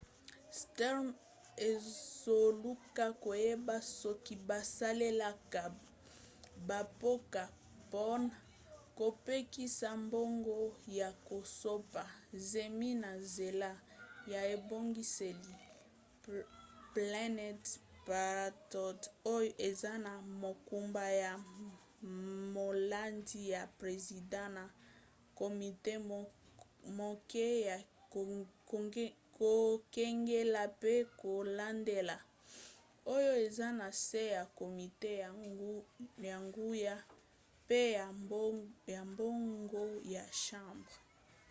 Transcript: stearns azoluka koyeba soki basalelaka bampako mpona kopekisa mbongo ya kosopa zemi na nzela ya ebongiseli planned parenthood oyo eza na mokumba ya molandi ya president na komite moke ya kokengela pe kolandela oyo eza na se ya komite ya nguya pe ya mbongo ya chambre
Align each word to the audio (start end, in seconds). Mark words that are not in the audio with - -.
stearns 0.61 1.15
azoluka 1.69 3.05
koyeba 3.23 3.75
soki 4.01 4.35
basalelaka 4.49 5.61
bampako 6.67 7.43
mpona 7.87 8.35
kopekisa 8.97 9.87
mbongo 10.05 10.57
ya 10.99 11.09
kosopa 11.29 12.03
zemi 12.49 12.89
na 13.03 13.09
nzela 13.23 13.69
ya 14.33 14.41
ebongiseli 14.55 15.53
planned 16.93 17.63
parenthood 18.07 18.99
oyo 19.35 19.51
eza 19.67 19.93
na 20.05 20.13
mokumba 20.43 21.03
ya 21.23 21.31
molandi 22.55 23.41
ya 23.53 23.61
president 23.79 24.49
na 24.57 24.63
komite 25.39 25.93
moke 26.99 27.47
ya 27.69 27.77
kokengela 29.39 30.63
pe 30.81 30.93
kolandela 31.21 32.17
oyo 33.15 33.31
eza 33.45 33.67
na 33.79 33.87
se 34.05 34.21
ya 34.35 34.43
komite 34.59 35.09
ya 36.27 36.37
nguya 36.47 36.95
pe 37.67 37.79
ya 38.95 39.03
mbongo 39.09 39.83
ya 40.15 40.23
chambre 40.43 40.95